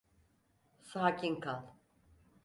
[0.81, 1.75] Sakin kal.